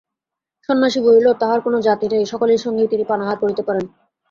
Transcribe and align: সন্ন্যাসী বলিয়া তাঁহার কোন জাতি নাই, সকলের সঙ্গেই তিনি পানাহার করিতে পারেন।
সন্ন্যাসী 0.69 0.99
বলিয়া 1.01 1.33
তাঁহার 1.41 1.59
কোন 1.61 1.73
জাতি 1.87 2.05
নাই, 2.07 2.23
সকলের 2.25 2.59
সঙ্গেই 2.65 2.91
তিনি 2.91 3.03
পানাহার 3.03 3.37
করিতে 3.39 3.63
পারেন। 3.67 3.85